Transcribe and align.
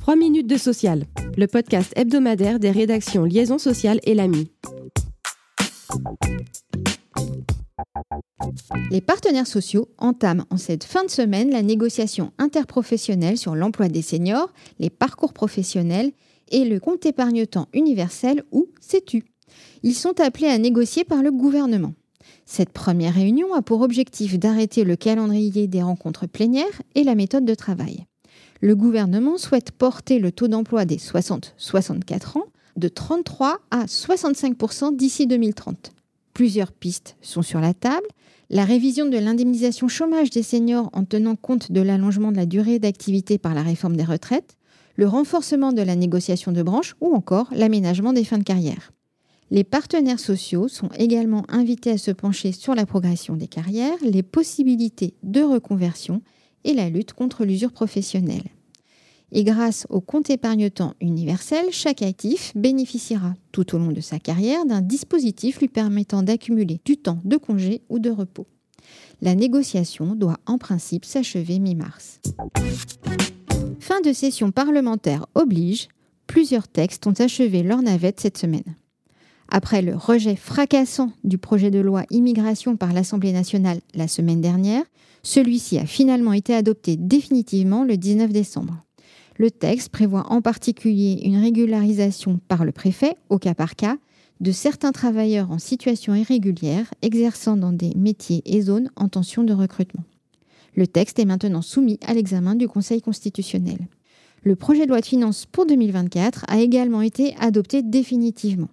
3 0.00 0.16
minutes 0.16 0.46
de 0.46 0.56
social, 0.56 1.04
le 1.36 1.46
podcast 1.46 1.92
hebdomadaire 1.96 2.58
des 2.58 2.70
rédactions 2.70 3.24
Liaison 3.24 3.58
sociale 3.58 4.00
et 4.04 4.14
l'AMI. 4.14 4.50
Les 8.90 9.00
partenaires 9.00 9.46
sociaux 9.46 9.88
entament 9.98 10.44
en 10.50 10.56
cette 10.56 10.84
fin 10.84 11.04
de 11.04 11.10
semaine 11.10 11.50
la 11.50 11.62
négociation 11.62 12.32
interprofessionnelle 12.38 13.36
sur 13.36 13.54
l'emploi 13.54 13.88
des 13.88 14.02
seniors, 14.02 14.52
les 14.78 14.90
parcours 14.90 15.32
professionnels 15.32 16.12
et 16.50 16.64
le 16.64 16.80
compte 16.80 17.04
épargne-temps 17.04 17.68
universel 17.74 18.44
ou 18.50 18.68
CETU. 18.80 19.24
Ils 19.82 19.94
sont 19.94 20.20
appelés 20.20 20.48
à 20.48 20.58
négocier 20.58 21.04
par 21.04 21.22
le 21.22 21.30
gouvernement. 21.30 21.92
Cette 22.46 22.70
première 22.70 23.14
réunion 23.14 23.54
a 23.54 23.62
pour 23.62 23.82
objectif 23.82 24.38
d'arrêter 24.38 24.84
le 24.84 24.96
calendrier 24.96 25.66
des 25.66 25.82
rencontres 25.82 26.26
plénières 26.26 26.82
et 26.94 27.04
la 27.04 27.14
méthode 27.14 27.44
de 27.44 27.54
travail. 27.54 28.06
Le 28.60 28.74
gouvernement 28.74 29.38
souhaite 29.38 29.70
porter 29.70 30.18
le 30.18 30.32
taux 30.32 30.48
d'emploi 30.48 30.84
des 30.84 30.96
60-64 30.96 32.38
ans 32.38 32.46
de 32.76 32.88
33 32.88 33.58
à 33.70 33.84
65% 33.84 34.96
d'ici 34.96 35.26
2030. 35.26 35.92
Plusieurs 36.32 36.72
pistes 36.72 37.16
sont 37.20 37.42
sur 37.42 37.60
la 37.60 37.74
table. 37.74 38.06
La 38.50 38.64
révision 38.64 39.06
de 39.06 39.18
l'indemnisation 39.18 39.88
chômage 39.88 40.30
des 40.30 40.42
seniors 40.42 40.88
en 40.92 41.04
tenant 41.04 41.36
compte 41.36 41.70
de 41.70 41.80
l'allongement 41.80 42.32
de 42.32 42.36
la 42.36 42.46
durée 42.46 42.78
d'activité 42.78 43.38
par 43.38 43.54
la 43.54 43.62
réforme 43.62 43.96
des 43.96 44.04
retraites, 44.04 44.56
le 44.96 45.06
renforcement 45.06 45.72
de 45.72 45.82
la 45.82 45.96
négociation 45.96 46.50
de 46.50 46.62
branche 46.62 46.94
ou 47.00 47.14
encore 47.14 47.48
l'aménagement 47.52 48.12
des 48.12 48.24
fins 48.24 48.38
de 48.38 48.44
carrière. 48.44 48.92
Les 49.50 49.64
partenaires 49.64 50.20
sociaux 50.20 50.68
sont 50.68 50.90
également 50.98 51.44
invités 51.48 51.92
à 51.92 51.98
se 51.98 52.10
pencher 52.10 52.52
sur 52.52 52.74
la 52.74 52.84
progression 52.84 53.34
des 53.34 53.48
carrières, 53.48 53.96
les 54.02 54.22
possibilités 54.22 55.14
de 55.22 55.40
reconversion 55.40 56.20
et 56.64 56.74
la 56.74 56.90
lutte 56.90 57.14
contre 57.14 57.46
l'usure 57.46 57.72
professionnelle. 57.72 58.50
Et 59.32 59.44
grâce 59.44 59.86
au 59.90 60.00
compte 60.00 60.30
épargne-temps 60.30 60.94
universel, 61.00 61.66
chaque 61.70 62.02
actif 62.02 62.52
bénéficiera 62.54 63.34
tout 63.52 63.74
au 63.74 63.78
long 63.78 63.92
de 63.92 64.00
sa 64.00 64.18
carrière 64.18 64.66
d'un 64.66 64.80
dispositif 64.80 65.60
lui 65.60 65.68
permettant 65.68 66.22
d'accumuler 66.22 66.80
du 66.84 66.96
temps 66.96 67.20
de 67.24 67.36
congé 67.36 67.82
ou 67.88 67.98
de 67.98 68.10
repos. 68.10 68.46
La 69.20 69.34
négociation 69.34 70.14
doit 70.14 70.38
en 70.46 70.58
principe 70.58 71.04
s'achever 71.04 71.58
mi-mars. 71.58 72.20
Fin 73.80 74.00
de 74.00 74.12
session 74.12 74.50
parlementaire 74.50 75.26
oblige, 75.34 75.88
plusieurs 76.26 76.68
textes 76.68 77.06
ont 77.06 77.14
achevé 77.18 77.62
leur 77.62 77.82
navette 77.82 78.20
cette 78.20 78.38
semaine. 78.38 78.76
Après 79.50 79.80
le 79.80 79.96
rejet 79.96 80.36
fracassant 80.36 81.10
du 81.24 81.38
projet 81.38 81.70
de 81.70 81.78
loi 81.78 82.04
immigration 82.10 82.76
par 82.76 82.92
l'Assemblée 82.92 83.32
nationale 83.32 83.80
la 83.94 84.06
semaine 84.06 84.42
dernière, 84.42 84.84
celui-ci 85.22 85.78
a 85.78 85.86
finalement 85.86 86.34
été 86.34 86.54
adopté 86.54 86.96
définitivement 86.96 87.84
le 87.84 87.96
19 87.96 88.30
décembre. 88.30 88.84
Le 89.38 89.50
texte 89.50 89.88
prévoit 89.88 90.26
en 90.30 90.42
particulier 90.42 91.20
une 91.24 91.40
régularisation 91.40 92.40
par 92.48 92.64
le 92.64 92.72
préfet, 92.72 93.16
au 93.30 93.38
cas 93.38 93.54
par 93.54 93.76
cas, 93.76 93.96
de 94.40 94.52
certains 94.52 94.92
travailleurs 94.92 95.50
en 95.50 95.58
situation 95.58 96.14
irrégulière 96.14 96.92
exerçant 97.02 97.56
dans 97.56 97.72
des 97.72 97.92
métiers 97.96 98.42
et 98.44 98.60
zones 98.60 98.90
en 98.96 99.08
tension 99.08 99.44
de 99.44 99.52
recrutement. 99.52 100.04
Le 100.74 100.86
texte 100.86 101.18
est 101.18 101.24
maintenant 101.24 101.62
soumis 101.62 101.98
à 102.06 102.14
l'examen 102.14 102.54
du 102.54 102.68
Conseil 102.68 103.00
constitutionnel. 103.00 103.78
Le 104.44 104.54
projet 104.54 104.84
de 104.84 104.90
loi 104.90 105.00
de 105.00 105.06
finances 105.06 105.46
pour 105.46 105.66
2024 105.66 106.44
a 106.48 106.60
également 106.60 107.02
été 107.02 107.34
adopté 107.40 107.82
définitivement. 107.82 108.68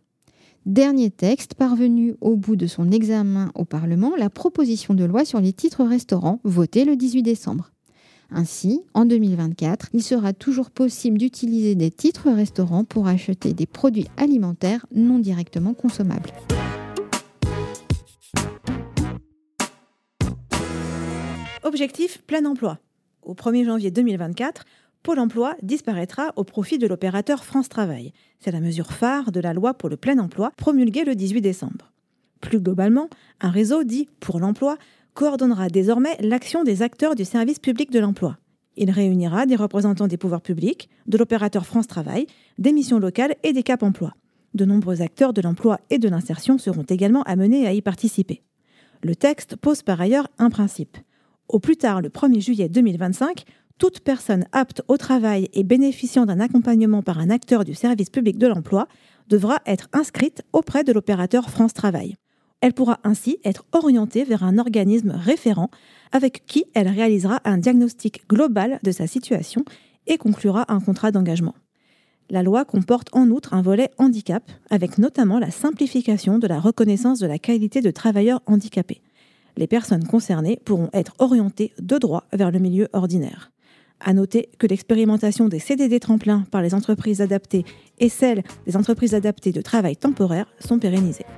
Dernier 0.65 1.11
texte 1.11 1.53
parvenu 1.53 2.15
au 2.21 2.35
bout 2.35 2.55
de 2.55 2.65
son 2.65 2.89
examen 2.89 3.51
au 3.53 3.65
Parlement, 3.65 4.13
la 4.17 4.31
proposition 4.31 4.95
de 4.95 5.03
loi 5.03 5.23
sur 5.23 5.39
les 5.39 5.53
titres 5.53 5.83
restaurants 5.85 6.39
votée 6.43 6.85
le 6.85 6.95
18 6.95 7.21
décembre. 7.21 7.69
Ainsi, 8.31 8.81
en 8.95 9.05
2024, 9.05 9.89
il 9.93 10.01
sera 10.01 10.33
toujours 10.33 10.71
possible 10.71 11.19
d'utiliser 11.19 11.75
des 11.75 11.91
titres 11.91 12.31
restaurants 12.31 12.83
pour 12.83 13.07
acheter 13.07 13.53
des 13.53 13.67
produits 13.67 14.07
alimentaires 14.17 14.87
non 14.91 15.19
directement 15.19 15.75
consommables. 15.75 16.31
Objectif 21.61 22.23
plein 22.23 22.43
emploi. 22.43 22.79
Au 23.21 23.35
1er 23.35 23.65
janvier 23.65 23.91
2024, 23.91 24.65
Pôle 25.05 25.19
emploi 25.19 25.55
disparaîtra 25.61 26.33
au 26.35 26.43
profit 26.43 26.79
de 26.79 26.87
l'opérateur 26.87 27.45
France 27.45 27.69
Travail. 27.69 28.11
C'est 28.39 28.49
la 28.49 28.59
mesure 28.59 28.91
phare 28.91 29.31
de 29.31 29.39
la 29.39 29.53
loi 29.53 29.75
pour 29.75 29.87
le 29.87 29.97
plein 29.97 30.17
emploi 30.17 30.49
promulguée 30.57 31.03
le 31.03 31.13
18 31.13 31.41
décembre. 31.41 31.93
Plus 32.41 32.59
globalement, 32.59 33.07
un 33.39 33.51
réseau 33.51 33.83
dit 33.83 34.09
pour 34.19 34.39
l'emploi 34.39 34.79
coordonnera 35.13 35.67
désormais 35.67 36.17
l'action 36.21 36.63
des 36.63 36.81
acteurs 36.81 37.13
du 37.13 37.23
service 37.23 37.59
public 37.59 37.91
de 37.91 37.99
l'emploi. 37.99 38.39
Il 38.77 38.89
réunira 38.89 39.45
des 39.45 39.55
représentants 39.55 40.07
des 40.07 40.17
pouvoirs 40.17 40.41
publics, 40.41 40.89
de 41.05 41.19
l'opérateur 41.19 41.67
France 41.67 41.85
Travail, 41.85 42.25
des 42.57 42.73
missions 42.73 42.97
locales 42.97 43.35
et 43.43 43.53
des 43.53 43.61
CAP 43.61 43.83
emploi. 43.83 44.15
De 44.55 44.65
nombreux 44.65 45.03
acteurs 45.03 45.33
de 45.33 45.41
l'emploi 45.41 45.81
et 45.91 45.99
de 45.99 46.09
l'insertion 46.09 46.57
seront 46.57 46.81
également 46.81 47.21
amenés 47.23 47.67
à 47.67 47.73
y 47.73 47.81
participer. 47.83 48.41
Le 49.03 49.15
texte 49.15 49.55
pose 49.55 49.83
par 49.83 50.01
ailleurs 50.01 50.29
un 50.39 50.49
principe. 50.49 50.97
Au 51.47 51.59
plus 51.59 51.77
tard 51.77 52.01
le 52.01 52.09
1er 52.09 52.41
juillet 52.41 52.69
2025, 52.69 53.45
toute 53.77 53.99
personne 53.99 54.45
apte 54.51 54.81
au 54.87 54.97
travail 54.97 55.49
et 55.53 55.63
bénéficiant 55.63 56.25
d'un 56.25 56.39
accompagnement 56.39 57.01
par 57.01 57.19
un 57.19 57.29
acteur 57.29 57.65
du 57.65 57.73
service 57.73 58.09
public 58.09 58.37
de 58.37 58.47
l'emploi 58.47 58.87
devra 59.27 59.57
être 59.65 59.89
inscrite 59.93 60.43
auprès 60.53 60.83
de 60.83 60.93
l'opérateur 60.93 61.49
France 61.49 61.73
Travail. 61.73 62.15
Elle 62.61 62.73
pourra 62.73 62.99
ainsi 63.03 63.37
être 63.43 63.65
orientée 63.73 64.23
vers 64.23 64.43
un 64.43 64.57
organisme 64.57 65.11
référent 65.11 65.69
avec 66.11 66.45
qui 66.45 66.65
elle 66.73 66.87
réalisera 66.87 67.41
un 67.43 67.57
diagnostic 67.57 68.27
global 68.29 68.79
de 68.81 68.91
sa 68.91 69.07
situation 69.07 69.65
et 70.07 70.17
conclura 70.17 70.65
un 70.71 70.79
contrat 70.79 71.11
d'engagement. 71.11 71.55
La 72.29 72.43
loi 72.43 72.65
comporte 72.65 73.09
en 73.13 73.29
outre 73.29 73.53
un 73.53 73.61
volet 73.61 73.91
handicap, 73.97 74.49
avec 74.71 74.97
notamment 74.97 75.37
la 75.37 75.51
simplification 75.51 76.39
de 76.39 76.47
la 76.47 76.59
reconnaissance 76.59 77.19
de 77.19 77.27
la 77.27 77.37
qualité 77.37 77.81
de 77.81 77.91
travailleur 77.91 78.41
handicapé. 78.47 79.01
Les 79.57 79.67
personnes 79.67 80.07
concernées 80.07 80.59
pourront 80.65 80.89
être 80.91 81.13
orientées 81.19 81.73
de 81.79 81.97
droit 81.97 82.23
vers 82.33 82.51
le 82.51 82.59
milieu 82.59 82.87
ordinaire. 82.93 83.51
À 83.99 84.13
noter 84.13 84.49
que 84.59 84.67
l'expérimentation 84.67 85.47
des 85.47 85.59
CDD 85.59 85.99
tremplins 85.99 86.43
par 86.51 86.61
les 86.61 86.73
entreprises 86.73 87.21
adaptées 87.21 87.65
et 87.99 88.09
celle 88.09 88.43
des 88.65 88.77
entreprises 88.77 89.15
adaptées 89.15 89.51
de 89.51 89.61
travail 89.61 89.97
temporaire 89.97 90.47
sont 90.59 90.79
pérennisées.« 90.79 91.25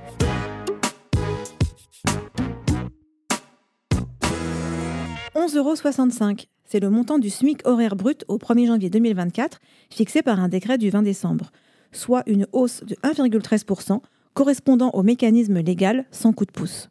11,65 5.34 6.46
c'est 6.70 6.80
le 6.80 6.90
montant 6.90 7.18
du 7.18 7.30
SMIC 7.30 7.66
horaire 7.66 7.96
brut 7.96 8.26
au 8.28 8.36
1er 8.36 8.66
janvier 8.66 8.90
2024, 8.90 9.58
fixé 9.88 10.20
par 10.20 10.38
un 10.38 10.48
décret 10.48 10.76
du 10.76 10.90
20 10.90 11.00
décembre, 11.00 11.50
soit 11.92 12.22
une 12.26 12.46
hausse 12.52 12.84
de 12.84 12.94
1,13%, 12.96 14.02
correspondant 14.34 14.90
au 14.90 15.02
mécanisme 15.02 15.60
légal 15.60 16.04
sans 16.10 16.34
coup 16.34 16.44
de 16.44 16.52
pouce. 16.52 16.90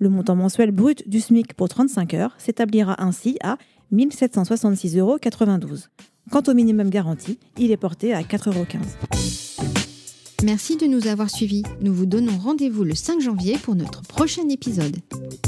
Le 0.00 0.08
montant 0.08 0.34
mensuel 0.34 0.72
brut 0.72 1.08
du 1.08 1.20
SMIC 1.20 1.54
pour 1.54 1.68
35 1.68 2.14
heures 2.14 2.34
s'établira 2.36 3.00
ainsi 3.00 3.38
à 3.44 3.58
1766,92 3.92 4.98
euros. 4.98 5.18
Quant 6.30 6.42
au 6.46 6.54
minimum 6.54 6.88
garanti, 6.88 7.38
il 7.58 7.70
est 7.70 7.76
porté 7.76 8.14
à 8.14 8.22
4,15 8.22 8.54
euros. 8.54 8.66
Merci 10.44 10.76
de 10.76 10.86
nous 10.86 11.06
avoir 11.06 11.30
suivis. 11.30 11.62
Nous 11.80 11.94
vous 11.94 12.06
donnons 12.06 12.36
rendez-vous 12.36 12.82
le 12.82 12.94
5 12.94 13.20
janvier 13.20 13.58
pour 13.58 13.76
notre 13.76 14.02
prochain 14.02 14.48
épisode. 14.48 14.96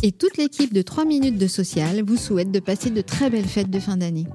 Et 0.03 0.13
toute 0.13 0.37
l'équipe 0.37 0.73
de 0.73 0.83
3 0.83 1.05
minutes 1.05 1.39
de 1.39 1.49
social 1.49 2.03
vous 2.03 2.17
souhaite 2.17 2.53
de 2.53 2.61
passer 2.61 2.91
de 2.91 3.01
très 3.01 3.29
belles 3.29 3.49
fêtes 3.49 3.71
de 3.71 3.81
fin 3.81 3.97
d'année. 3.97 4.27